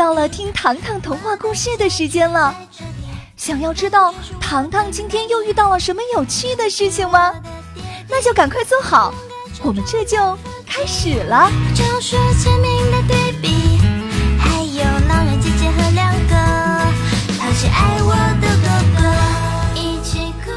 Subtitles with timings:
[0.00, 2.56] 到了听糖糖童话故事的时间了。
[3.36, 7.34] 想要知道糖糖今天又遇到了什么有趣的事情吗？
[8.08, 9.12] 那就赶快坐好，
[9.62, 10.16] 我们这就
[10.66, 11.50] 开始了。
[11.74, 13.76] 就是签名的对比，
[14.38, 16.34] 还有狼人姐姐和两个
[17.38, 20.50] 淘气爱我的哥哥一起哭。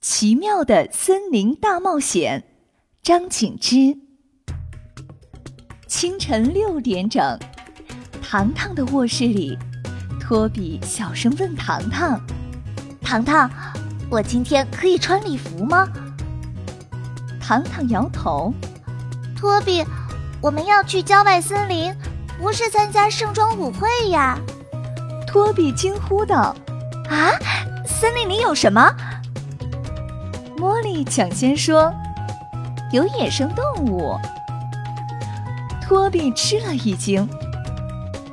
[0.00, 2.42] 奇妙的森林大冒险，
[3.00, 4.07] 张景之。
[6.00, 7.36] 清晨六点整，
[8.22, 9.58] 糖糖的卧室里，
[10.20, 12.20] 托比小声问糖糖
[13.02, 13.50] ：“糖糖，
[14.08, 15.88] 我今天可以穿礼服吗？”
[17.42, 18.54] 糖糖摇头
[19.36, 19.84] ：“托比，
[20.40, 21.92] 我们要去郊外森林，
[22.40, 24.38] 不是参加盛装舞会呀！”
[25.26, 26.54] 托比惊呼道
[27.10, 27.34] ：“啊，
[27.84, 28.88] 森林里有什么？”
[30.58, 31.92] 茉莉抢先说
[32.94, 34.16] ：“有野生动物。”
[35.88, 37.26] 托比吃了一惊：“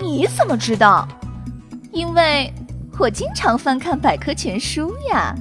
[0.00, 1.08] 你怎么知道？
[1.90, 2.54] 因为
[2.96, 5.34] 我经常翻看百科全书呀。”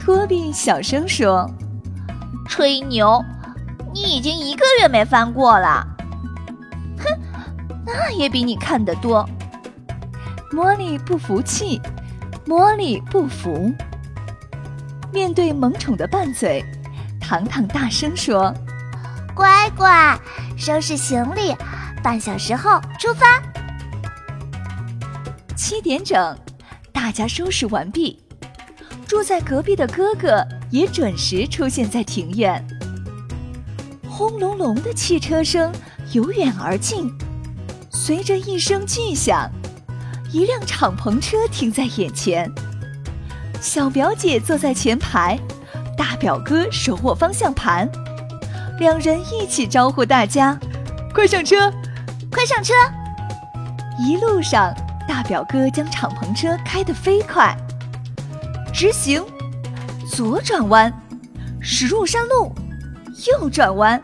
[0.00, 1.46] 托比小声说
[2.48, 3.22] ：“吹牛！
[3.92, 5.86] 你已经一个月没翻过了。”
[7.04, 7.04] 哼，
[7.84, 9.28] 那也比你看得多。
[10.52, 11.78] 茉莉不服气，
[12.46, 13.70] 茉莉不服。
[15.12, 16.64] 面对萌宠的拌嘴，
[17.20, 18.54] 糖糖大声说。
[19.34, 20.18] 乖乖，
[20.56, 21.54] 收拾行李，
[22.02, 23.42] 半小时后出发。
[25.54, 26.36] 七点整，
[26.92, 28.18] 大家收拾完毕。
[29.06, 32.66] 住在隔壁的哥哥也准时出现在庭院。
[34.08, 35.70] 轰隆隆的汽车声
[36.12, 37.12] 由远而近，
[37.90, 39.50] 随着一声巨响，
[40.32, 42.50] 一辆敞篷车停在眼前。
[43.60, 45.38] 小表姐坐在前排，
[45.96, 47.88] 大表哥手握方向盘。
[48.78, 50.58] 两人一起招呼大家
[51.14, 51.72] ：“快上车，
[52.30, 52.74] 快上车！”
[53.98, 54.74] 一路上，
[55.08, 57.56] 大表哥将敞篷车开得飞快。
[58.74, 59.24] 直行，
[60.06, 60.92] 左转弯，
[61.58, 62.52] 驶入山路，
[63.26, 63.98] 右转弯。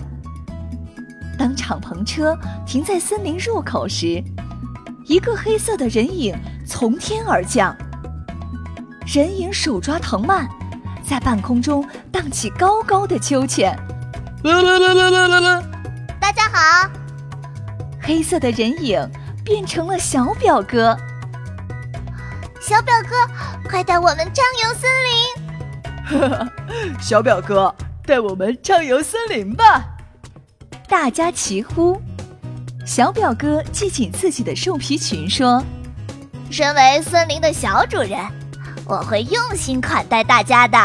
[1.39, 2.35] 当敞篷车
[2.67, 4.25] 停在森林入口时，
[5.05, 6.35] 一个黑色的人影
[6.67, 7.77] 从天而降。
[9.07, 10.49] 人影手抓藤蔓，
[11.05, 13.79] 在半空中荡起高高的秋千。
[14.43, 15.63] 啦啦啦啦啦啦啦！
[16.21, 16.91] 大家好，
[18.01, 19.09] 黑色的人影
[19.45, 20.97] 变成了小表哥。
[22.61, 26.29] 小表哥，快带我们畅游森林！
[26.29, 26.53] 哈哈，
[27.01, 27.73] 小表哥，
[28.05, 29.85] 带我们畅游森林吧！
[30.89, 32.03] 大家齐呼。
[32.85, 35.63] 小表哥系紧自己的兽皮裙，说
[36.51, 38.19] ：“身为森林的小主人，
[38.87, 40.77] 我会用心款待大家的。”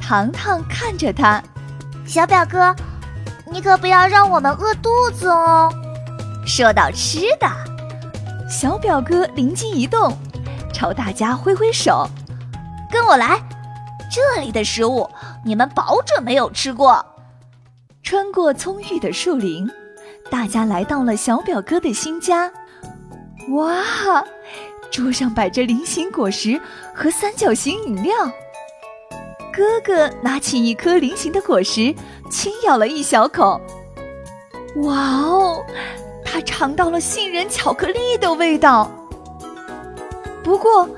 [0.00, 1.42] 糖糖看着他。
[2.06, 2.74] 小表哥，
[3.50, 5.72] 你可不要让我们饿肚子哦！
[6.46, 7.48] 说到吃的，
[8.48, 10.16] 小表哥灵机一动，
[10.72, 12.08] 朝大家挥挥手
[12.92, 13.40] ：“跟我来，
[14.10, 15.08] 这里的食物
[15.44, 17.04] 你们保准没有吃过。”
[18.02, 19.68] 穿过葱郁的树林，
[20.30, 22.52] 大家来到了小表哥的新家。
[23.48, 24.22] 哇，
[24.92, 26.60] 桌上摆着菱形果实
[26.94, 28.12] 和三角形饮料。
[29.56, 31.94] 哥哥拿起一颗菱形的果实，
[32.28, 33.60] 轻咬了一小口。
[34.78, 35.64] 哇哦，
[36.24, 38.90] 他尝到了杏仁巧克力的味道。
[40.42, 40.88] 不过，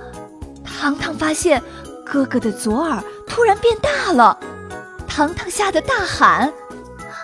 [0.64, 1.62] 糖糖发现
[2.02, 4.38] 哥哥的左耳突然变大了，
[5.06, 6.50] 糖糖吓得大喊：“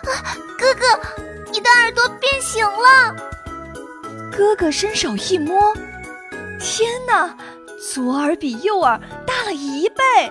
[0.04, 1.00] 啊，哥哥，
[1.50, 3.16] 你的耳朵变形了！”
[4.30, 5.74] 哥哥伸手一摸，
[6.60, 7.34] 天哪，
[7.80, 10.30] 左耳比右耳大了一倍。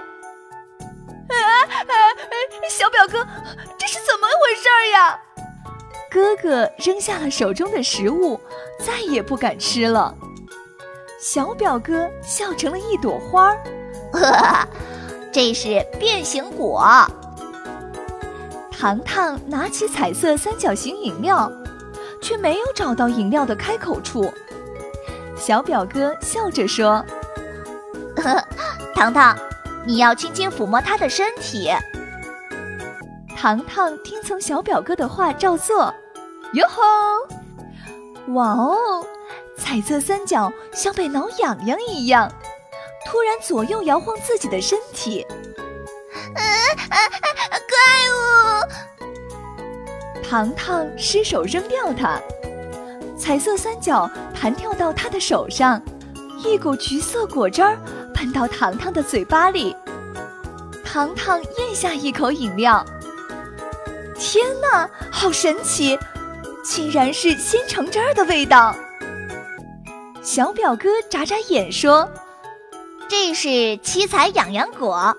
[1.36, 2.70] 哎哎哎！
[2.70, 3.26] 小表哥，
[3.78, 5.20] 这是怎么回事呀？
[6.10, 8.40] 哥哥扔下了手中的食物，
[8.80, 10.14] 再也不敢吃了。
[11.20, 13.64] 小表哥笑成了一朵花儿，
[14.12, 14.68] 呵呵，
[15.32, 16.84] 这是变形果。
[18.72, 21.52] 糖糖拿起彩色三角形饮料，
[22.22, 24.34] 却没有找到饮料的开口处。
[25.38, 27.06] 小表哥笑着说
[28.18, 28.44] ：“呵，
[28.96, 29.38] 糖糖。”
[29.86, 31.72] 你要轻轻抚摸他的身体。
[33.36, 35.94] 糖糖听从小表哥的话照做。
[36.54, 36.82] 哟吼！
[38.34, 39.06] 哇哦！
[39.58, 42.32] 彩色三角像被挠痒痒一样，
[43.06, 45.26] 突然左右摇晃自己的身体。
[46.36, 46.42] 啊
[46.90, 46.98] 啊
[47.52, 47.56] 啊！
[47.70, 47.76] 怪
[49.08, 50.24] 物！
[50.24, 52.20] 糖糖失手扔掉它，
[53.18, 55.82] 彩色三角弹跳到他的手上，
[56.46, 57.78] 一股橘色果汁儿。
[58.22, 59.76] 喷到糖糖的嘴巴里，
[60.86, 62.86] 糖糖咽下一口饮料。
[64.16, 65.98] 天哪，好神奇！
[66.64, 68.76] 竟然是鲜橙汁儿的味道。
[70.22, 72.08] 小表哥眨眨眼说
[73.10, 75.18] ：“这是七彩痒痒果，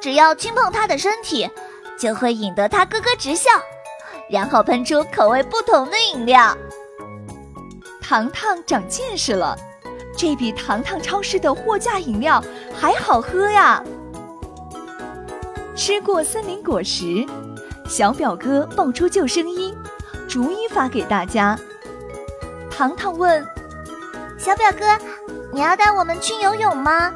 [0.00, 1.50] 只要轻碰它的身体，
[1.98, 3.50] 就会引得它咯咯直笑，
[4.30, 6.56] 然后喷出口味不同的饮料。”
[8.00, 9.54] 糖糖长见识了，
[10.18, 12.42] 这比糖糖超市的货架饮料
[12.74, 13.80] 还好喝呀！
[15.76, 17.24] 吃过森林果实，
[17.88, 19.72] 小表哥蹦出救生衣。
[20.28, 21.56] 逐一发给大家。
[22.68, 23.46] 糖糖问
[24.36, 24.98] ：“小表哥，
[25.52, 27.14] 你要带我们去游泳吗？”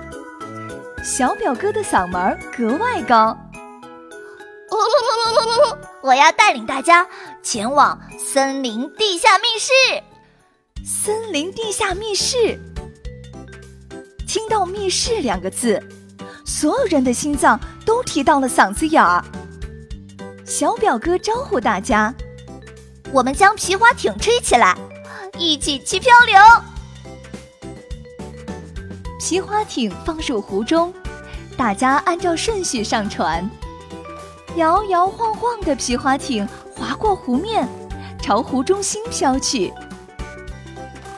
[1.05, 3.37] 小表哥的嗓门格外高
[6.01, 7.05] ：“我要带领大家
[7.43, 9.73] 前往森林地下密室。”
[10.87, 12.59] 森林地下密室。
[14.33, 15.79] 听到“密室”两个字，
[16.43, 19.23] 所有人的心脏都提到了嗓子眼儿。
[20.47, 22.15] 小表哥招呼大家。
[23.13, 24.75] 我们将皮划艇吹起来，
[25.37, 26.35] 一起去漂流。
[29.21, 30.95] 皮划艇放入湖中，
[31.55, 33.47] 大家按照顺序上船。
[34.57, 37.69] 摇摇晃晃的皮划艇划过湖面，
[38.19, 39.71] 朝湖中心飘去。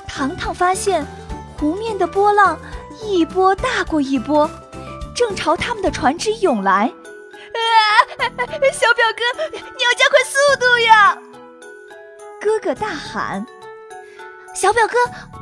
[0.09, 1.07] 糖糖发现，
[1.57, 2.59] 湖面的波浪
[3.05, 4.51] 一波大过一波，
[5.15, 6.93] 正朝他们的船只涌来。
[7.55, 7.61] 啊！
[8.73, 9.23] 小表哥，
[9.53, 11.17] 你要加快速度呀！
[12.41, 13.47] 哥哥大喊
[14.55, 14.99] ：“小表哥，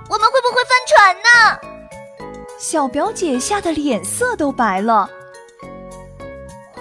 [0.09, 1.59] 我们会不会翻船呢？”
[2.59, 5.09] 小表姐吓得脸色都白了。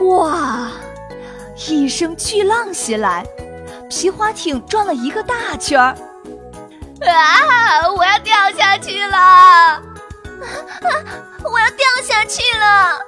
[0.01, 0.71] 哇！
[1.69, 3.25] 一声巨浪袭来，
[3.89, 5.95] 皮划艇转了一个大圈儿。
[7.07, 7.89] 啊！
[7.89, 9.81] 我要掉下去了！
[10.41, 10.89] 啊！
[11.43, 12.99] 我要掉下去了！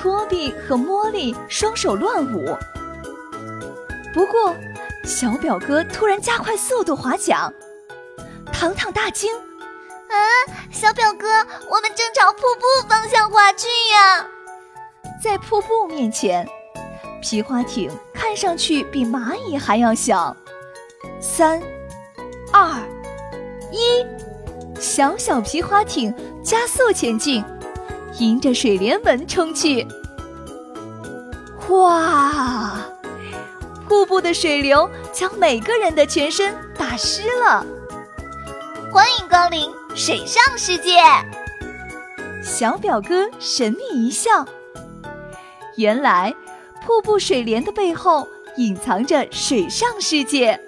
[0.00, 2.56] 托比和茉莉双手乱舞。
[4.14, 4.54] 不过。
[5.04, 7.48] 小表哥突然加快速度划桨，
[8.52, 9.32] 糖糖大惊
[10.10, 10.18] ：“啊，
[10.72, 11.28] 小表哥，
[11.70, 14.26] 我们正朝瀑布方向划去呀！”
[15.22, 16.44] 在瀑布面前，
[17.22, 20.36] 皮划艇看上去比蚂蚁还要小。
[21.20, 21.62] 三、
[22.52, 22.68] 二、
[23.70, 24.04] 一，
[24.78, 27.44] 小小皮划艇加速前进，
[28.18, 29.86] 迎着水帘门冲去。
[31.68, 32.76] 哇！
[33.88, 37.64] 瀑布的水流将每个人的全身打湿了。
[38.92, 40.98] 欢迎光临水上世界！
[42.42, 44.46] 小表哥神秘一笑。
[45.76, 46.34] 原来，
[46.84, 50.60] 瀑布水帘的背后隐藏着水上世界。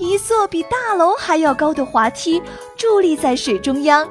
[0.00, 2.42] 一座比大楼还要高的滑梯
[2.78, 4.08] 伫立在水中央，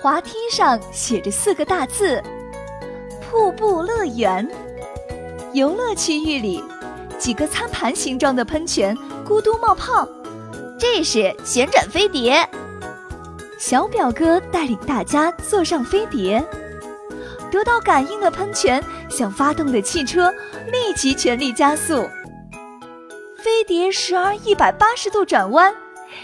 [0.00, 2.22] 滑梯上写着四个大字
[3.20, 4.48] ：“瀑布乐园”。
[5.52, 6.62] 游乐区域里，
[7.18, 8.96] 几个餐盘形状的喷泉
[9.26, 10.08] 咕嘟冒泡，
[10.78, 12.48] 这是旋转飞碟。
[13.58, 16.40] 小表哥带领大家坐上飞碟，
[17.50, 18.80] 得到感应的喷泉
[19.10, 20.30] 像发动的汽车，
[20.70, 22.08] 立即全力加速。
[23.38, 25.72] 飞碟时而一百八十度转弯，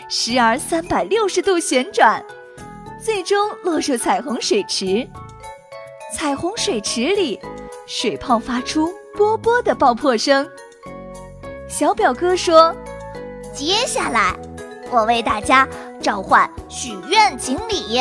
[0.08, 2.24] 时而三百六十度旋转，
[3.00, 5.08] 最终落入彩虹水池。
[6.12, 7.40] 彩虹水池里，
[7.86, 8.92] 水泡发出。
[9.16, 10.44] 波波的爆破声。
[11.68, 12.74] 小表哥说
[13.54, 14.34] ：“接下来，
[14.90, 15.68] 我为大家
[16.02, 18.00] 召唤许愿锦鲤。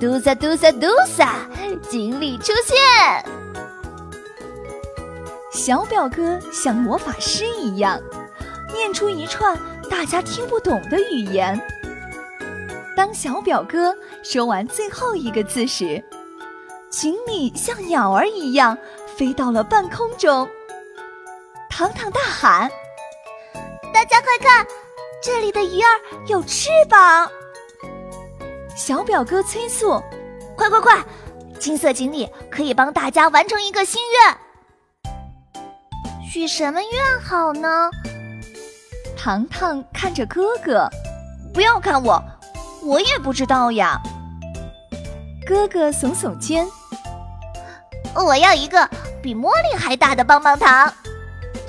[0.00, 1.36] 嘟撒嘟撒嘟撒，
[1.88, 3.24] 锦鲤出现。”
[5.54, 8.00] 小表哥像魔法师一样，
[8.74, 9.56] 念出一串
[9.88, 11.58] 大家听不懂的语言。
[12.96, 16.02] 当小表哥说完最后一个字时，
[16.90, 18.76] 锦鲤像鸟儿一样。
[19.16, 20.48] 飞到了半空中，
[21.70, 22.68] 糖糖大喊
[23.94, 24.66] ：“大家快看，
[25.22, 27.30] 这里的鱼儿有翅膀！”
[28.74, 30.02] 小表哥催促
[30.58, 31.00] ：“快快快，
[31.60, 34.36] 金色锦鲤可以帮大家完成一个心愿。
[36.34, 37.88] 许什么愿好呢？”
[39.16, 40.90] 糖糖看着哥哥
[41.54, 42.20] ：“不要看我，
[42.82, 44.02] 我也不知道呀。”
[45.46, 46.66] 哥哥耸耸肩。
[48.16, 48.88] 我要一个
[49.22, 50.92] 比茉莉还大的棒棒糖！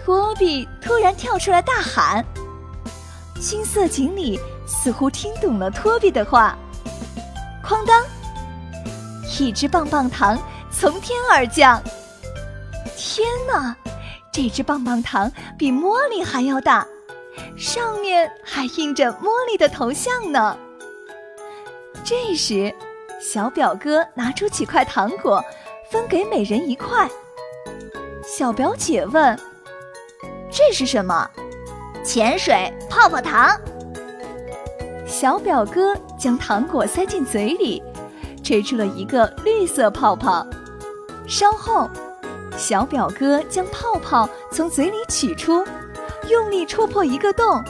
[0.03, 2.25] 托比突然跳出来大喊
[3.39, 6.57] ：“金色锦鲤似乎听懂了托比的话，
[7.63, 8.03] 哐当！
[9.37, 10.35] 一只棒棒糖
[10.71, 11.79] 从天而降。
[12.97, 13.75] 天哪，
[14.35, 16.85] 这只棒棒糖比茉莉还要大，
[17.55, 20.57] 上面还印着茉莉的头像呢！”
[22.03, 22.75] 这时，
[23.21, 25.41] 小表哥拿出几块糖果。
[25.89, 27.07] 分给每人一块，
[28.27, 29.39] 小表姐问
[30.51, 31.29] ：“这是什么？”
[32.03, 33.55] 潜水泡泡糖。
[35.05, 37.81] 小表哥将糖果塞进嘴里，
[38.43, 40.45] 吹出了一个绿色泡泡。
[41.27, 41.87] 稍后，
[42.57, 45.63] 小表哥将泡泡从嘴里取出，
[46.29, 47.63] 用力戳破一个洞。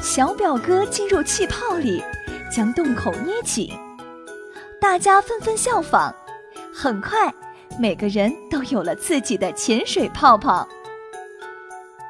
[0.00, 2.02] 小表哥进入气泡里，
[2.50, 3.72] 将洞口捏紧。
[4.80, 6.12] 大家纷纷效仿，
[6.74, 7.32] 很快，
[7.78, 10.66] 每个人都有了自己的潜水泡泡。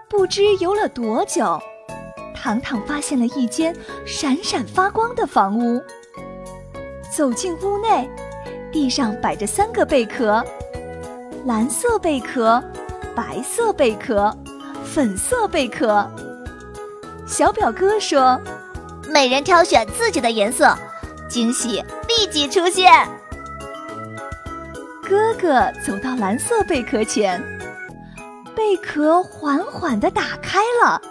[0.09, 1.61] 不知游了多久，
[2.35, 5.81] 糖糖发现了一间闪闪发光的房屋。
[7.15, 8.11] 走进屋内，
[8.73, 10.43] 地上摆着三个贝壳：
[11.45, 12.63] 蓝色贝壳、
[13.17, 14.33] 白色贝壳、
[14.85, 16.09] 粉色贝壳。
[17.27, 18.41] 小表哥说
[19.11, 20.73] ：“每人挑选自己的颜色，
[21.29, 22.93] 惊喜立即出现。”
[25.03, 27.43] 哥哥走到蓝色贝壳前。
[28.55, 31.03] 贝壳缓缓地打开了，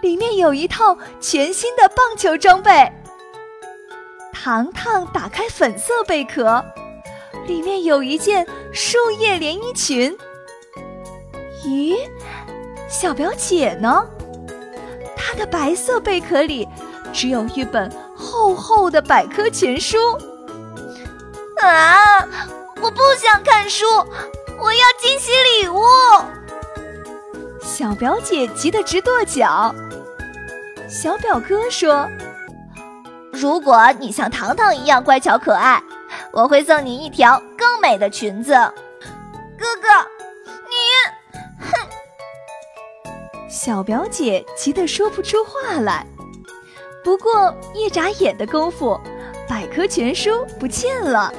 [0.00, 2.90] 里面有一套全新的棒球装备。
[4.32, 6.64] 糖糖打开粉色贝壳，
[7.46, 10.16] 里面有一件树叶连衣裙。
[11.64, 11.96] 咦，
[12.88, 14.06] 小表姐呢？
[15.16, 16.68] 她的白色贝壳里
[17.12, 19.96] 只有一本厚厚的百科全书。
[21.62, 22.20] 啊，
[22.82, 23.84] 我不想看书，
[24.58, 25.30] 我要惊喜
[25.62, 25.82] 礼物。
[27.62, 29.74] 小表姐急得直跺脚。
[30.88, 32.06] 小表哥说
[33.32, 35.82] ：“如果你像糖糖一样乖巧可爱，
[36.34, 38.52] 我会送你一条更美的裙子。”
[39.56, 39.88] 哥哥，
[40.68, 40.74] 你，
[41.60, 41.88] 哼！
[43.48, 46.06] 小表姐急得说不出话来。
[47.04, 49.00] 不过一眨眼的功夫，
[49.48, 51.32] 百科全书不见了。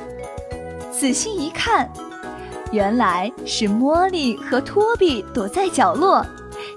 [0.92, 1.92] 仔细一看。
[2.72, 6.25] 原来是茉莉和托比躲在角落，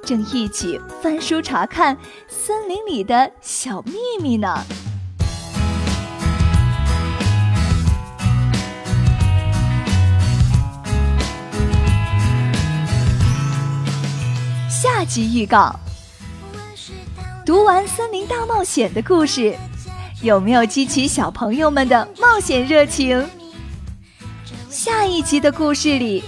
[0.05, 1.97] 正一起翻书查看
[2.29, 4.63] 森林里的小秘密呢。
[15.09, 15.75] 集预告：
[17.45, 19.57] 读完《森林大冒险》的故事，
[20.21, 23.27] 有没有激起小朋友们的冒险热情？
[24.69, 26.23] 下一集的故事里，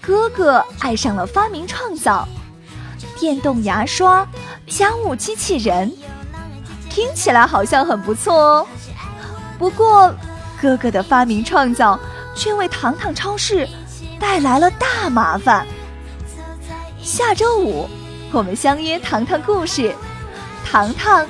[0.00, 2.26] 哥哥爱上了发明创造
[3.20, 4.26] 电动牙刷、
[4.66, 5.92] 家务机器人，
[6.88, 8.66] 听起来好像很不错哦。
[9.58, 10.12] 不过，
[10.60, 12.00] 哥哥的发明创造
[12.34, 13.68] 却为糖糖超市
[14.18, 15.66] 带来了大麻烦。
[17.02, 17.86] 下周五，
[18.34, 19.94] 我们相约糖糖故事，
[20.64, 21.24] 糖糖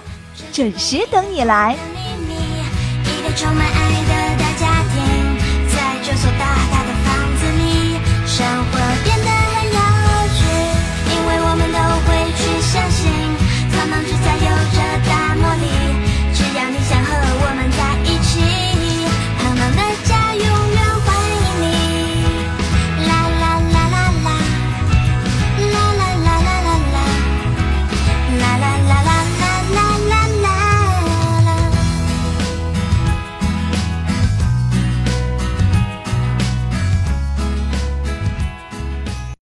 [0.51, 1.77] 准时等你来。